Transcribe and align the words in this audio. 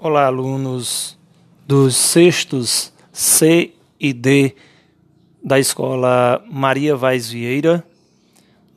Olá, 0.00 0.26
alunos 0.26 1.18
dos 1.66 1.96
sextos 1.96 2.92
C 3.12 3.74
e 3.98 4.12
D 4.12 4.54
da 5.42 5.58
escola 5.58 6.40
Maria 6.48 6.94
Vaz 6.94 7.28
Vieira. 7.28 7.84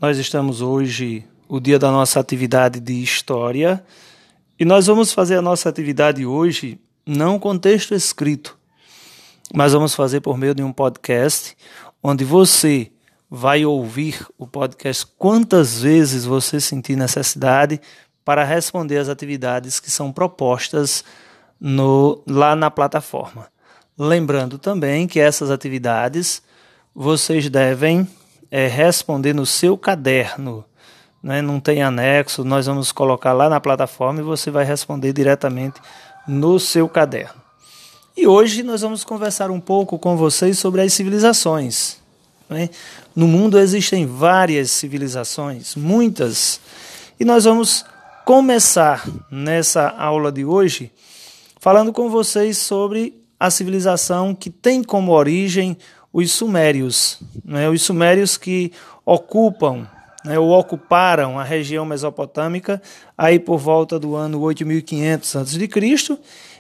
Nós 0.01 0.17
estamos 0.17 0.61
hoje, 0.61 1.23
o 1.47 1.59
dia 1.59 1.77
da 1.77 1.91
nossa 1.91 2.19
atividade 2.19 2.79
de 2.79 3.03
História, 3.03 3.85
e 4.59 4.65
nós 4.65 4.87
vamos 4.87 5.13
fazer 5.13 5.37
a 5.37 5.43
nossa 5.43 5.69
atividade 5.69 6.25
hoje 6.25 6.79
não 7.05 7.37
com 7.37 7.55
texto 7.55 7.93
escrito, 7.93 8.57
mas 9.53 9.73
vamos 9.73 9.93
fazer 9.93 10.21
por 10.21 10.39
meio 10.39 10.55
de 10.55 10.63
um 10.63 10.73
podcast, 10.73 11.55
onde 12.01 12.25
você 12.25 12.91
vai 13.29 13.63
ouvir 13.63 14.25
o 14.39 14.47
podcast 14.47 15.05
quantas 15.19 15.83
vezes 15.83 16.25
você 16.25 16.59
sentir 16.59 16.95
necessidade 16.95 17.79
para 18.23 18.43
responder 18.43 18.97
às 18.97 19.09
atividades 19.09 19.79
que 19.79 19.89
são 19.89 20.11
propostas 20.11 21.03
no, 21.59 22.21
lá 22.27 22.55
na 22.55 22.71
plataforma. 22.71 23.47
Lembrando 23.97 24.57
também 24.57 25.07
que 25.07 25.19
essas 25.19 25.51
atividades 25.51 26.41
vocês 26.93 27.49
devem 27.49 28.07
é, 28.49 28.67
responder 28.67 29.33
no 29.33 29.45
seu 29.45 29.77
caderno. 29.77 30.65
Né? 31.21 31.41
Não 31.41 31.59
tem 31.59 31.83
anexo, 31.83 32.43
nós 32.43 32.65
vamos 32.65 32.91
colocar 32.91 33.33
lá 33.33 33.47
na 33.49 33.59
plataforma 33.59 34.19
e 34.19 34.23
você 34.23 34.49
vai 34.49 34.65
responder 34.65 35.13
diretamente 35.13 35.79
no 36.27 36.59
seu 36.59 36.89
caderno. 36.89 37.41
E 38.15 38.27
hoje 38.27 38.61
nós 38.63 38.81
vamos 38.81 39.03
conversar 39.03 39.49
um 39.51 39.59
pouco 39.59 39.97
com 39.97 40.17
vocês 40.17 40.59
sobre 40.59 40.81
as 40.81 40.93
civilizações. 40.93 41.97
Né? 42.49 42.69
No 43.15 43.27
mundo 43.27 43.57
existem 43.57 44.05
várias 44.05 44.71
civilizações, 44.71 45.75
muitas, 45.75 46.59
e 47.19 47.23
nós 47.23 47.45
vamos 47.45 47.85
começar 48.33 49.05
nessa 49.29 49.89
aula 49.89 50.31
de 50.31 50.45
hoje 50.45 50.89
falando 51.59 51.91
com 51.91 52.09
vocês 52.09 52.57
sobre 52.57 53.21
a 53.37 53.51
civilização 53.51 54.33
que 54.33 54.49
tem 54.49 54.81
como 54.81 55.11
origem 55.11 55.77
os 56.13 56.31
sumérios, 56.31 57.19
né? 57.43 57.67
os 57.67 57.81
sumérios 57.81 58.37
que 58.37 58.71
ocupam 59.05 59.85
né, 60.23 60.39
ou 60.39 60.51
ocuparam 60.51 61.37
a 61.37 61.43
região 61.43 61.85
mesopotâmica 61.85 62.81
aí 63.17 63.37
por 63.37 63.57
volta 63.57 63.99
do 63.99 64.15
ano 64.15 64.39
8500 64.39 65.35
a.C. 65.35 66.17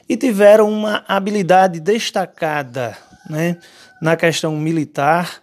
e 0.09 0.17
tiveram 0.17 0.69
uma 0.69 1.05
habilidade 1.07 1.79
destacada 1.79 2.97
né, 3.29 3.55
na 4.01 4.17
questão 4.17 4.57
militar, 4.57 5.41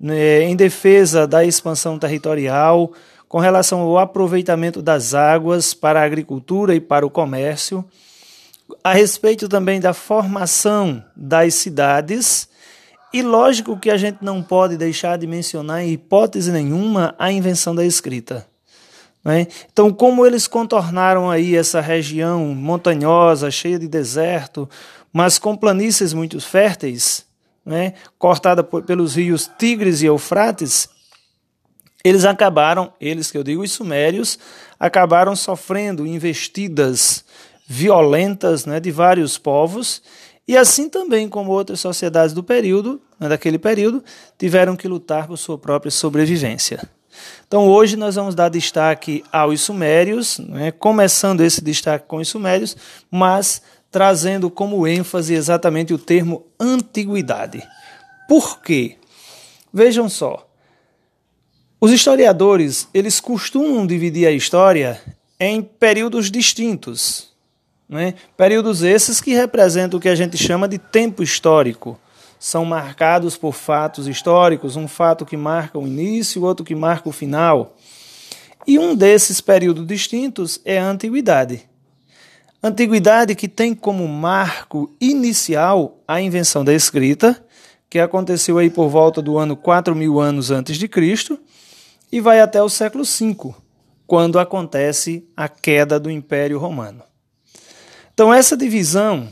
né, 0.00 0.44
em 0.44 0.56
defesa 0.56 1.26
da 1.26 1.44
expansão 1.44 1.98
territorial, 1.98 2.90
com 3.28 3.38
relação 3.38 3.80
ao 3.80 3.98
aproveitamento 3.98 4.80
das 4.80 5.12
águas 5.12 5.74
para 5.74 6.00
a 6.00 6.04
agricultura 6.04 6.74
e 6.74 6.80
para 6.80 7.06
o 7.06 7.10
comércio, 7.10 7.84
a 8.82 8.92
respeito 8.92 9.48
também 9.48 9.80
da 9.80 9.92
formação 9.92 11.04
das 11.14 11.54
cidades, 11.54 12.48
e 13.12 13.22
lógico 13.22 13.78
que 13.78 13.90
a 13.90 13.96
gente 13.96 14.18
não 14.22 14.42
pode 14.42 14.76
deixar 14.76 15.16
de 15.16 15.26
mencionar, 15.26 15.82
em 15.82 15.92
hipótese 15.92 16.52
nenhuma, 16.52 17.14
a 17.18 17.32
invenção 17.32 17.74
da 17.74 17.84
escrita. 17.84 18.46
Né? 19.24 19.46
Então, 19.72 19.92
como 19.92 20.26
eles 20.26 20.46
contornaram 20.46 21.30
aí 21.30 21.56
essa 21.56 21.80
região 21.80 22.46
montanhosa, 22.54 23.50
cheia 23.50 23.78
de 23.78 23.88
deserto, 23.88 24.68
mas 25.12 25.38
com 25.38 25.56
planícies 25.56 26.12
muito 26.12 26.38
férteis, 26.40 27.26
né? 27.64 27.94
cortada 28.18 28.62
pelos 28.62 29.16
rios 29.16 29.50
Tigres 29.58 30.02
e 30.02 30.06
Eufrates, 30.06 30.88
eles 32.04 32.24
acabaram, 32.24 32.92
eles 33.00 33.30
que 33.30 33.38
eu 33.38 33.42
digo, 33.42 33.62
os 33.62 33.72
sumérios, 33.72 34.38
acabaram 34.78 35.34
sofrendo 35.34 36.06
investidas 36.06 37.24
violentas 37.66 38.64
né, 38.64 38.80
de 38.80 38.90
vários 38.90 39.36
povos, 39.36 40.02
e 40.46 40.56
assim 40.56 40.88
também 40.88 41.28
como 41.28 41.52
outras 41.52 41.80
sociedades 41.80 42.34
do 42.34 42.42
período, 42.42 43.00
né, 43.20 43.28
daquele 43.28 43.58
período, 43.58 44.02
tiveram 44.38 44.74
que 44.74 44.88
lutar 44.88 45.26
por 45.26 45.36
sua 45.36 45.58
própria 45.58 45.90
sobrevivência. 45.90 46.88
Então 47.46 47.68
hoje 47.68 47.96
nós 47.96 48.14
vamos 48.14 48.34
dar 48.34 48.48
destaque 48.48 49.22
aos 49.30 49.60
sumérios, 49.60 50.38
né, 50.38 50.70
começando 50.70 51.42
esse 51.42 51.62
destaque 51.62 52.06
com 52.06 52.16
os 52.16 52.28
sumérios, 52.28 52.76
mas 53.10 53.60
trazendo 53.90 54.50
como 54.50 54.86
ênfase 54.86 55.34
exatamente 55.34 55.92
o 55.92 55.98
termo 55.98 56.46
antiguidade. 56.58 57.62
Por 58.26 58.60
quê? 58.62 58.96
Vejam 59.72 60.08
só, 60.08 60.47
os 61.80 61.92
historiadores, 61.92 62.88
eles 62.92 63.20
costumam 63.20 63.86
dividir 63.86 64.26
a 64.26 64.32
história 64.32 65.00
em 65.38 65.62
períodos 65.62 66.30
distintos. 66.30 67.28
Né? 67.88 68.14
Períodos 68.36 68.82
esses 68.82 69.20
que 69.20 69.32
representam 69.32 69.98
o 69.98 70.00
que 70.00 70.08
a 70.08 70.14
gente 70.14 70.36
chama 70.36 70.66
de 70.66 70.76
tempo 70.78 71.22
histórico. 71.22 71.98
São 72.38 72.64
marcados 72.64 73.36
por 73.36 73.52
fatos 73.52 74.06
históricos, 74.06 74.76
um 74.76 74.88
fato 74.88 75.24
que 75.24 75.36
marca 75.36 75.78
o 75.78 75.86
início, 75.86 76.42
outro 76.42 76.64
que 76.64 76.74
marca 76.74 77.08
o 77.08 77.12
final. 77.12 77.76
E 78.66 78.78
um 78.78 78.94
desses 78.94 79.40
períodos 79.40 79.86
distintos 79.86 80.60
é 80.64 80.78
a 80.78 80.86
antiguidade. 80.88 81.68
Antiguidade 82.62 83.34
que 83.36 83.48
tem 83.48 83.72
como 83.72 84.06
marco 84.08 84.92
inicial 85.00 85.98
a 86.06 86.20
invenção 86.20 86.64
da 86.64 86.74
escrita, 86.74 87.40
que 87.88 87.98
aconteceu 87.98 88.58
aí 88.58 88.68
por 88.68 88.88
volta 88.88 89.22
do 89.22 89.38
ano 89.38 89.56
4 89.56 89.94
mil 89.94 90.20
anos 90.20 90.50
antes 90.50 90.76
de 90.76 90.86
Cristo, 90.88 91.38
e 92.10 92.20
vai 92.20 92.40
até 92.40 92.62
o 92.62 92.68
século 92.68 93.04
V, 93.04 93.54
quando 94.06 94.38
acontece 94.38 95.26
a 95.36 95.48
queda 95.48 96.00
do 96.00 96.10
Império 96.10 96.58
Romano. 96.58 97.02
Então 98.14 98.32
essa 98.32 98.56
divisão, 98.56 99.28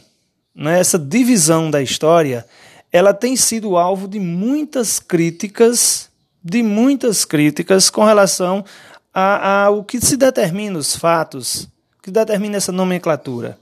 né, 0.55 0.79
essa 0.79 0.99
divisão 0.99 1.71
da 1.71 1.83
história, 1.83 2.47
ela 2.93 3.13
tem 3.13 3.37
sido 3.37 3.77
alvo 3.77 4.07
de 4.07 4.21
muitas 4.21 4.99
críticas, 4.99 6.09
de 6.43 6.63
muitas 6.63 7.25
críticas 7.25 7.91
com 7.91 8.05
relação 8.05 8.65
ao 9.13 9.83
que 9.83 10.01
se 10.01 10.17
determina 10.17 10.79
os 10.79 10.95
fatos, 10.95 11.69
que 12.03 12.11
determina 12.11 12.59
essa 12.59 12.71
nomenclatura. 12.71 13.59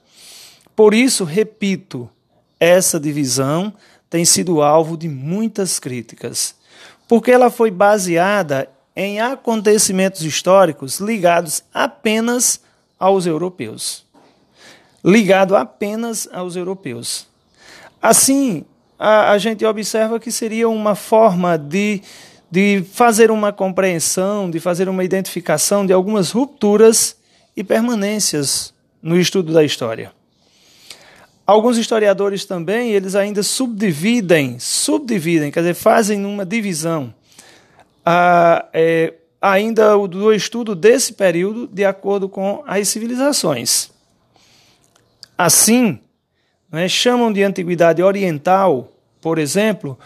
Por 0.76 0.92
isso, 0.92 1.24
repito, 1.24 2.10
essa 2.58 2.98
divisão 2.98 3.72
tem 4.10 4.24
sido 4.24 4.60
alvo 4.60 4.96
de 4.96 5.08
muitas 5.08 5.78
críticas, 5.78 6.54
porque 7.08 7.30
ela 7.30 7.50
foi 7.50 7.70
baseada 7.70 8.68
em 8.96 9.20
acontecimentos 9.20 10.22
históricos 10.22 11.00
ligados 11.00 11.62
apenas 11.72 12.60
aos 12.98 13.26
europeus. 13.26 14.04
Ligado 15.04 15.56
apenas 15.56 16.28
aos 16.32 16.56
europeus. 16.56 17.26
Assim, 18.00 18.64
a, 18.98 19.32
a 19.32 19.38
gente 19.38 19.64
observa 19.64 20.20
que 20.20 20.30
seria 20.30 20.68
uma 20.68 20.94
forma 20.94 21.58
de, 21.58 22.00
de 22.50 22.84
fazer 22.92 23.30
uma 23.30 23.52
compreensão, 23.52 24.50
de 24.50 24.60
fazer 24.60 24.88
uma 24.88 25.04
identificação 25.04 25.84
de 25.84 25.92
algumas 25.92 26.30
rupturas 26.30 27.16
e 27.56 27.64
permanências 27.64 28.72
no 29.02 29.18
estudo 29.18 29.52
da 29.52 29.64
história. 29.64 30.12
Alguns 31.46 31.76
historiadores 31.76 32.46
também, 32.46 32.92
eles 32.92 33.14
ainda 33.14 33.42
subdividem, 33.42 34.58
subdividem, 34.58 35.50
quer 35.50 35.60
dizer, 35.60 35.74
fazem 35.74 36.24
uma 36.24 36.46
divisão 36.46 37.12
a, 38.04 38.66
é, 38.72 39.14
ainda 39.40 39.96
do 40.08 40.32
estudo 40.32 40.74
desse 40.74 41.12
período 41.12 41.66
de 41.66 41.84
acordo 41.84 42.28
com 42.28 42.62
as 42.66 42.88
civilizações. 42.88 43.90
Assim, 45.36 45.98
né, 46.70 46.88
chamam 46.88 47.32
de 47.32 47.42
antiguidade 47.42 48.02
oriental, 48.02 48.92
por 49.20 49.38
exemplo, 49.38 49.98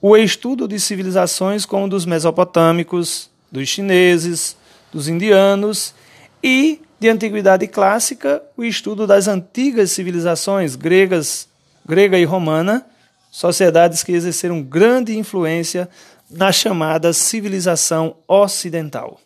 o 0.00 0.16
estudo 0.16 0.66
de 0.66 0.78
civilizações 0.80 1.66
como 1.66 1.88
dos 1.88 2.06
mesopotâmicos, 2.06 3.30
dos 3.50 3.68
chineses, 3.68 4.56
dos 4.92 5.08
indianos 5.08 5.94
e 6.42 6.80
de 6.98 7.08
antiguidade 7.08 7.66
clássica, 7.66 8.42
o 8.56 8.64
estudo 8.64 9.06
das 9.06 9.26
antigas 9.26 9.90
civilizações 9.90 10.76
gregas, 10.76 11.48
grega 11.86 12.18
e 12.18 12.24
romana, 12.24 12.86
sociedades 13.30 14.02
que 14.02 14.12
exerceram 14.12 14.62
grande 14.62 15.16
influência 15.16 15.88
na 16.30 16.52
chamada 16.52 17.12
civilização 17.12 18.16
ocidental. 18.28 19.20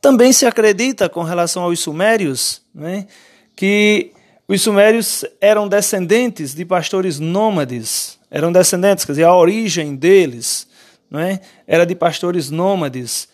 Também 0.00 0.32
se 0.32 0.44
acredita, 0.46 1.08
com 1.08 1.22
relação 1.22 1.62
aos 1.62 1.80
sumérios, 1.80 2.62
né, 2.74 3.06
que 3.54 4.12
os 4.48 4.62
sumérios 4.62 5.24
eram 5.40 5.68
descendentes 5.68 6.54
de 6.54 6.64
pastores 6.64 7.18
nômades, 7.18 8.18
eram 8.30 8.52
descendentes, 8.52 9.04
quer 9.04 9.12
dizer, 9.12 9.24
a 9.24 9.34
origem 9.34 9.96
deles 9.96 10.68
né, 11.10 11.40
era 11.66 11.86
de 11.86 11.94
pastores 11.94 12.50
nômades, 12.50 13.28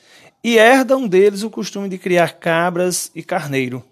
e 0.44 0.56
herdam 0.56 1.06
deles 1.06 1.43
o 1.43 1.50
costume 1.50 1.88
de 1.88 1.99
criar 1.99 2.35
cabras 2.35 3.11
e 3.15 3.23
carneiro. 3.23 3.85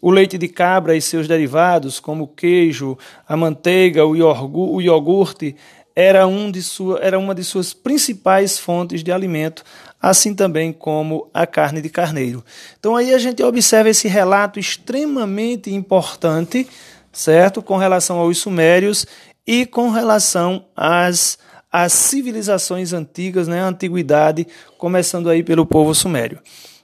O 0.00 0.10
leite 0.10 0.38
de 0.38 0.48
cabra 0.48 0.96
e 0.96 1.00
seus 1.00 1.26
derivados, 1.26 1.98
como 1.98 2.24
o 2.24 2.28
queijo, 2.28 2.96
a 3.26 3.36
manteiga, 3.36 4.04
o 4.04 4.80
iogurte, 4.80 5.56
era, 5.96 6.26
um 6.26 6.50
de 6.50 6.62
sua, 6.62 7.00
era 7.00 7.18
uma 7.18 7.34
de 7.34 7.42
suas 7.42 7.72
principais 7.72 8.58
fontes 8.58 9.02
de 9.02 9.10
alimento, 9.10 9.64
assim 10.00 10.34
também 10.34 10.70
como 10.70 11.30
a 11.32 11.46
carne 11.46 11.80
de 11.80 11.88
carneiro. 11.88 12.44
Então 12.78 12.94
aí 12.94 13.14
a 13.14 13.18
gente 13.18 13.42
observa 13.42 13.88
esse 13.88 14.06
relato 14.06 14.60
extremamente 14.60 15.72
importante, 15.72 16.68
certo, 17.10 17.62
com 17.62 17.78
relação 17.78 18.18
aos 18.18 18.36
sumérios 18.36 19.06
e 19.46 19.64
com 19.64 19.88
relação 19.88 20.66
às, 20.76 21.38
às 21.72 21.94
civilizações 21.94 22.92
antigas, 22.92 23.48
né, 23.48 23.62
a 23.62 23.68
antiguidade, 23.68 24.46
começando 24.76 25.30
aí 25.30 25.42
pelo 25.42 25.64
povo 25.64 25.94
sumério. 25.94 26.40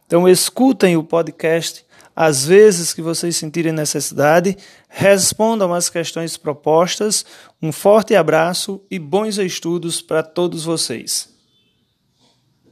Então 0.06 0.26
escutem 0.26 0.96
o 0.96 1.04
podcast 1.04 1.84
às 2.14 2.44
vezes 2.44 2.92
que 2.92 3.00
vocês 3.00 3.36
sentirem 3.36 3.72
necessidade, 3.72 4.56
respondam 4.88 5.72
às 5.72 5.88
questões 5.88 6.36
propostas. 6.36 7.24
Um 7.60 7.72
forte 7.72 8.14
abraço 8.14 8.80
e 8.90 8.98
bons 8.98 9.38
estudos 9.38 10.02
para 10.02 10.22
todos 10.22 10.64
vocês. 10.64 11.31